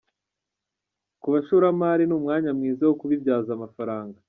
Ku 1.21 1.27
bashoramari 1.33 2.03
ni 2.05 2.13
umwanya 2.17 2.49
mwiza 2.57 2.83
wo 2.89 2.95
kubibyaza 2.99 3.49
amafaranga. 3.57 4.17